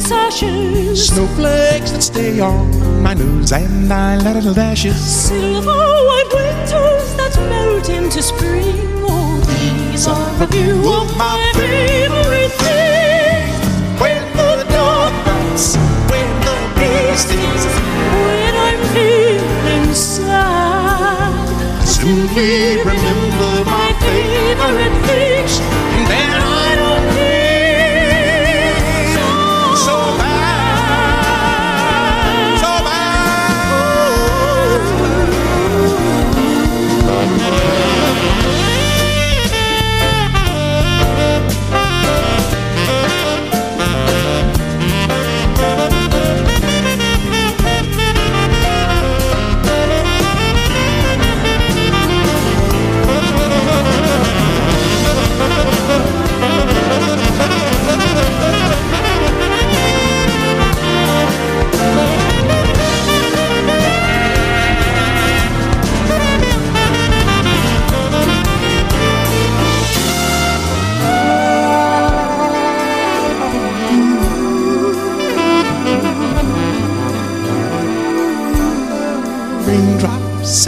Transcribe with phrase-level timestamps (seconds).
[0.00, 1.08] sashes.
[1.08, 4.96] Snowflakes that stay on my nose and eyelid lashes.
[4.96, 5.66] Silver
[6.08, 8.76] white winters that melt into spring.
[9.06, 13.56] Oh, these are a few of my favorite things.
[14.00, 15.76] When the dawn comes,
[16.10, 17.64] when the beast is
[18.24, 25.27] When I'm feeling sad, simply remember my favorite things.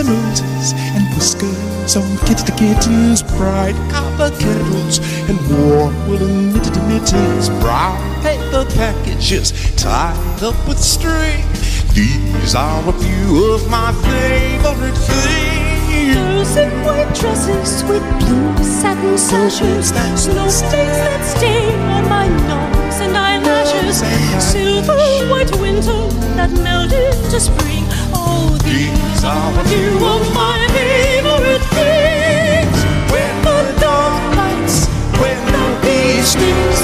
[0.01, 7.49] And roses and whiskers on kitty kittens, bright copper kettles and warm woolen knitted mittens,
[7.61, 11.45] brown paper packages tied up with string.
[11.93, 16.15] These are a few of my favorite things.
[16.15, 19.89] Girls in white dresses with blue satin sashes.
[19.89, 23.99] Snowflakes that stay on my nose and eyelashes.
[24.43, 24.97] Silver
[25.31, 27.80] white winter that melt into spring.
[28.71, 32.79] These are a few of my favorite things.
[33.11, 34.87] When the dawn lights,
[35.21, 36.79] when the bee stings,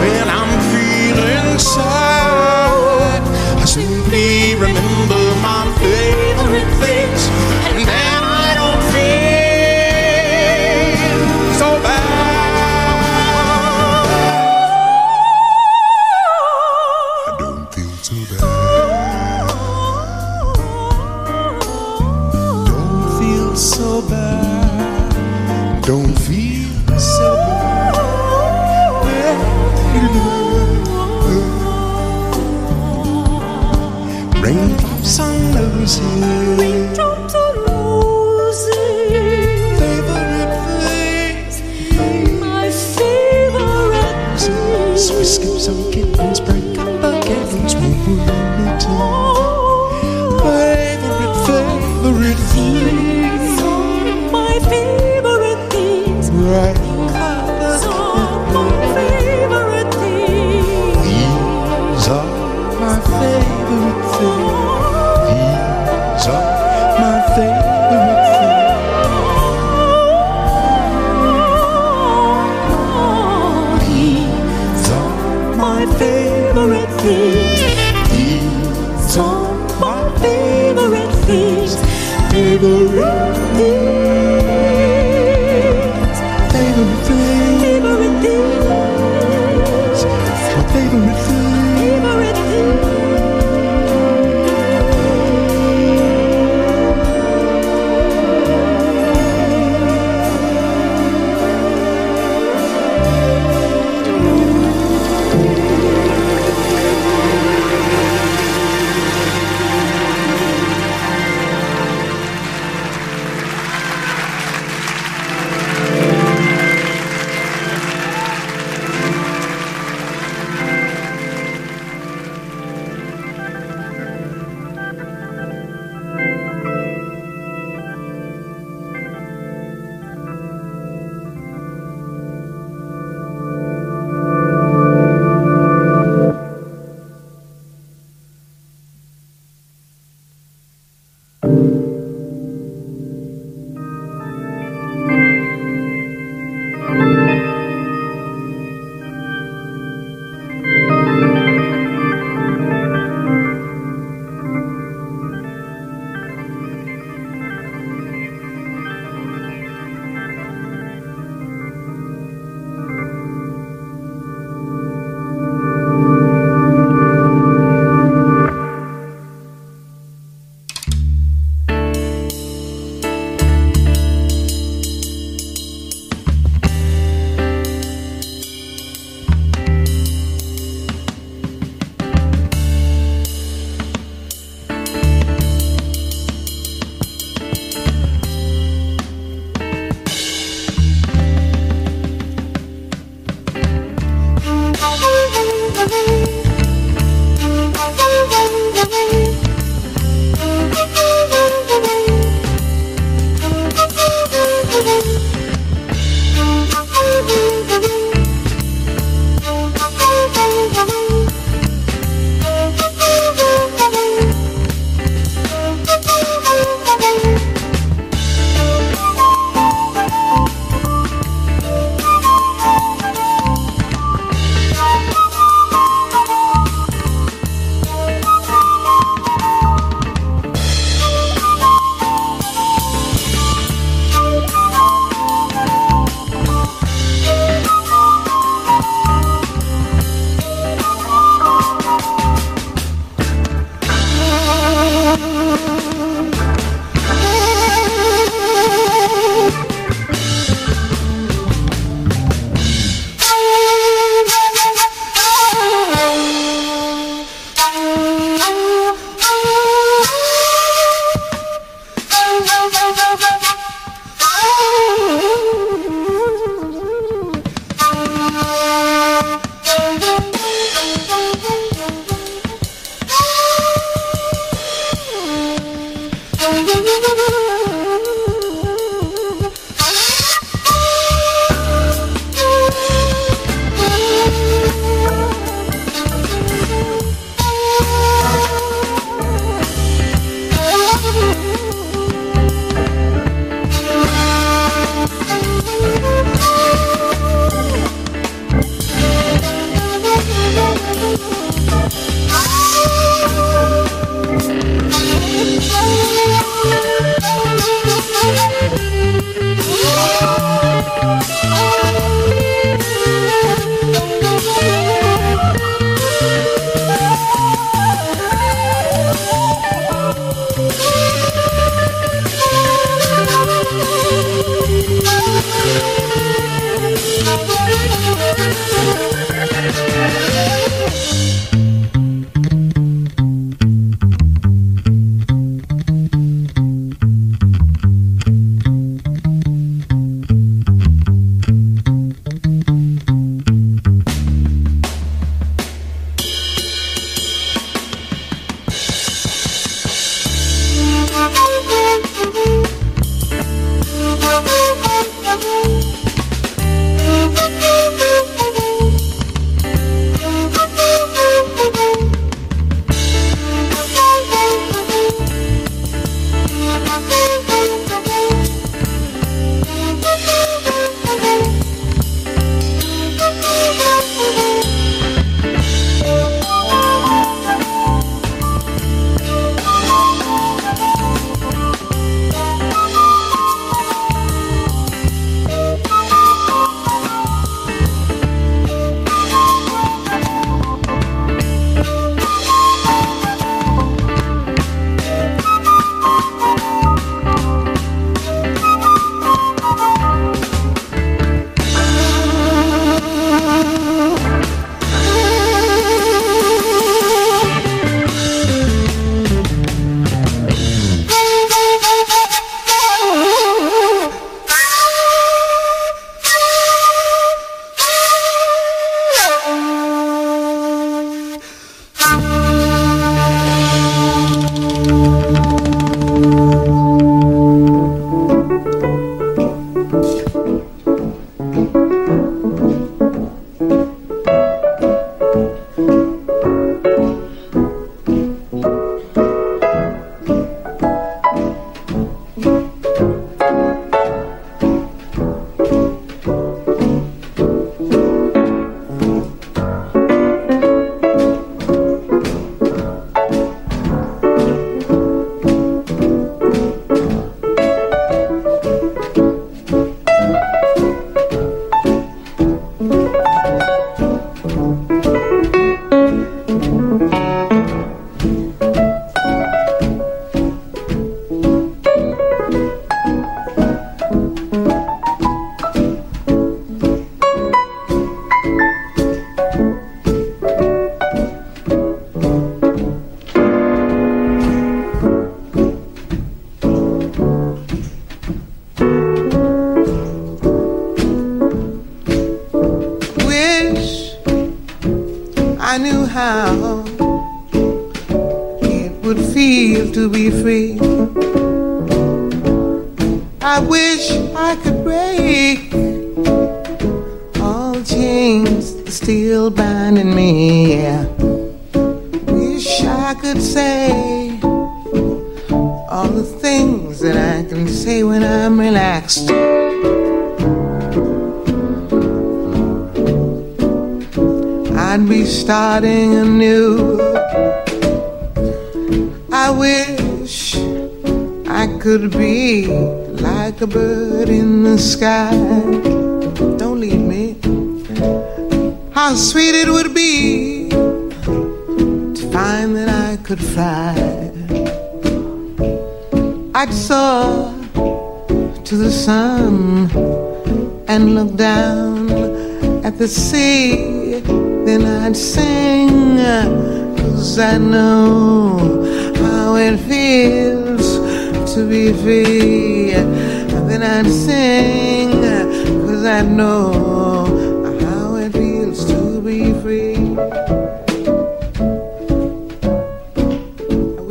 [0.00, 3.22] when I'm feeling sad,
[3.58, 6.01] I simply remember my favorite
[56.52, 56.76] Right.
[56.76, 61.02] These are my favorite things.
[61.02, 62.26] These are
[62.78, 63.61] my favorite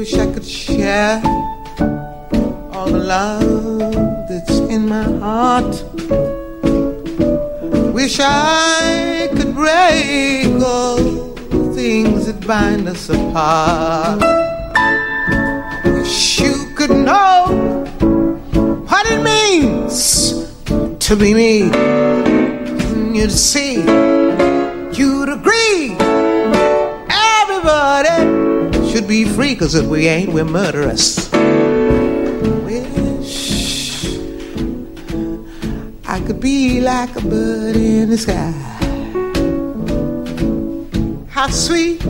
[0.02, 1.22] wish I could share
[2.74, 3.94] all the love
[4.28, 5.76] that's in my heart.
[7.94, 14.22] Wish I could break all the things that bind us apart.
[15.86, 17.86] Wish you could know
[18.90, 20.50] what it means
[21.06, 21.58] to be me.
[23.16, 24.11] You'd see
[29.12, 31.30] be free, cause if we ain't, we're murderous.
[32.64, 34.06] Wish
[36.08, 38.54] I could be like a bird in the sky.
[41.28, 42.02] How sweet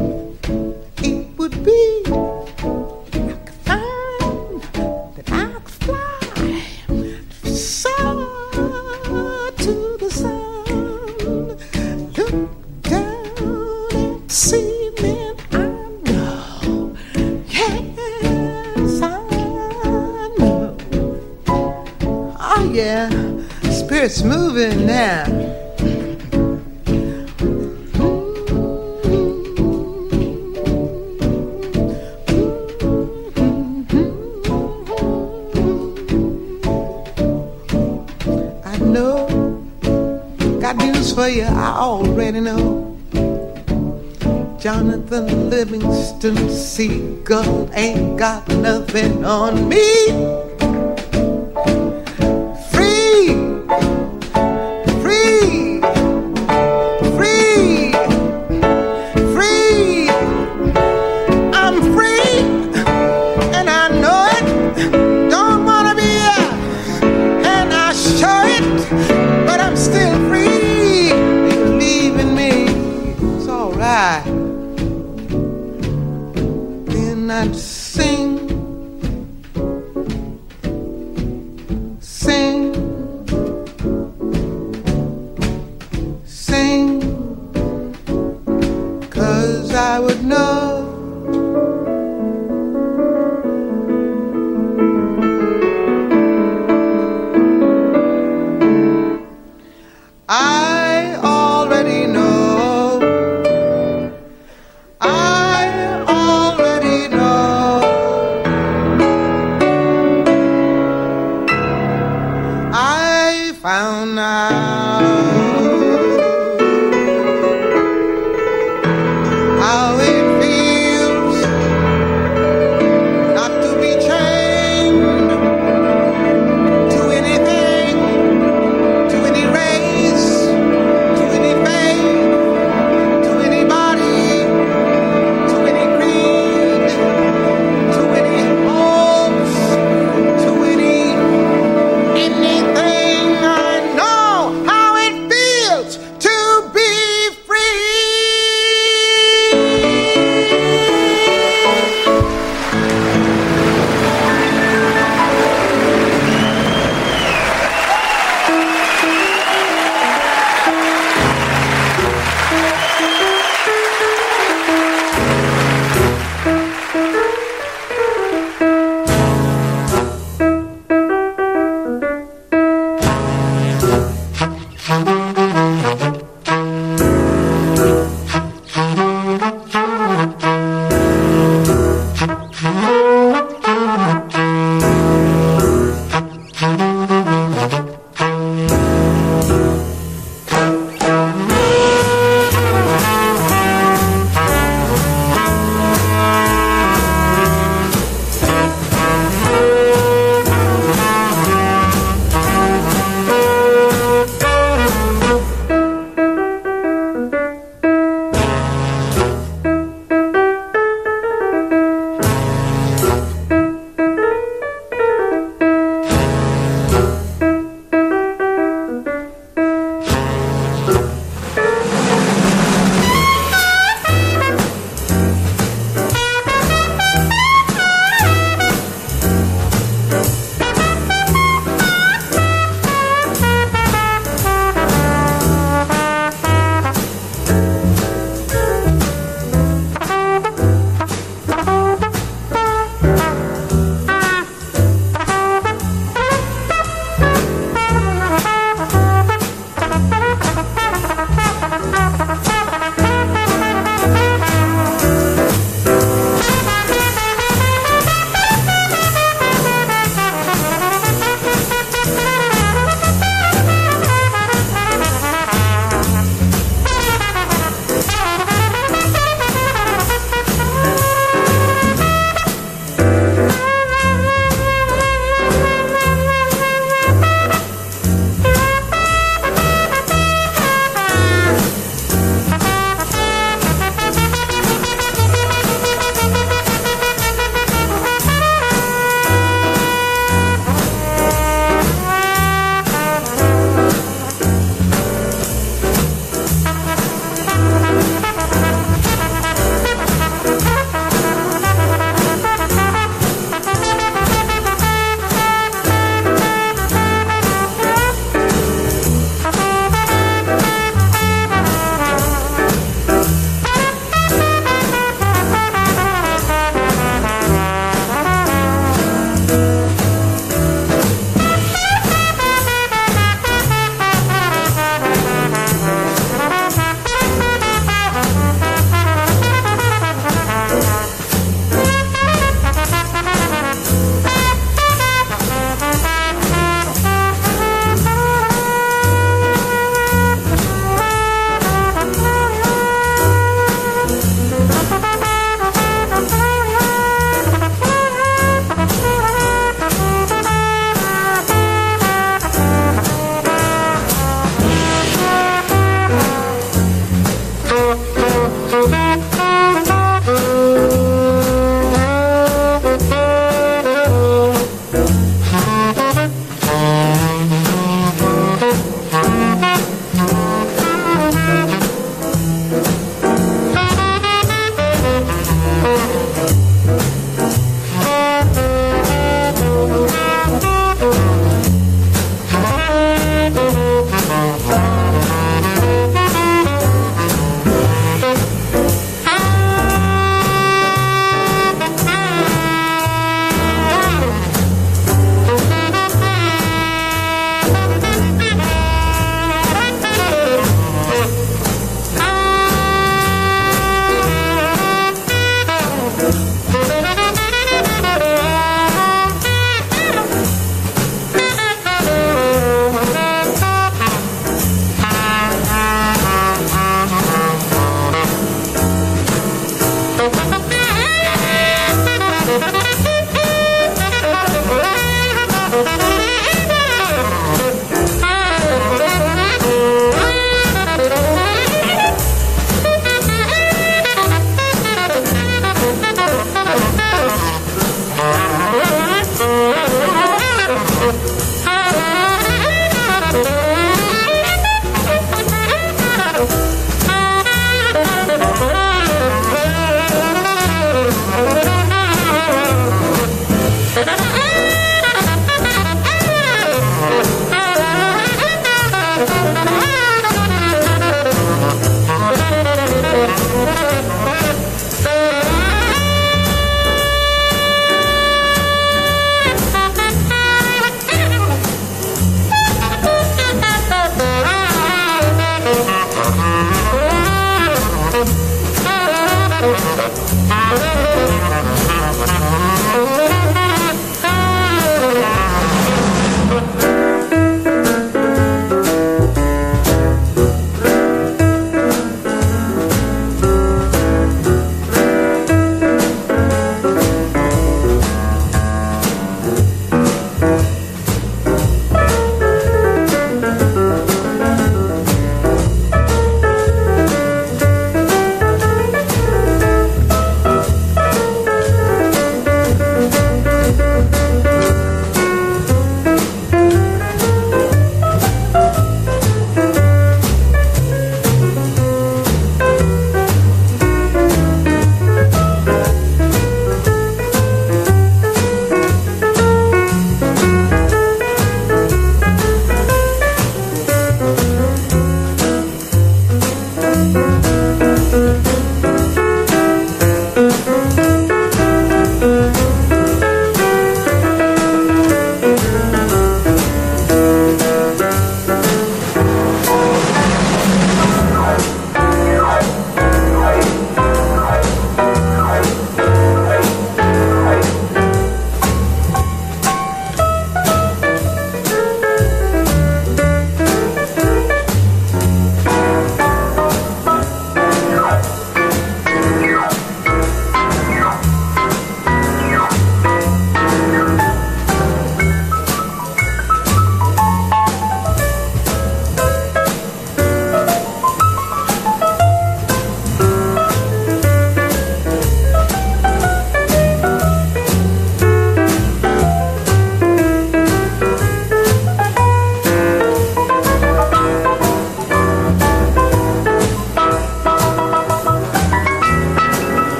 [45.11, 50.30] The Livingston Seagull ain't got nothing on me.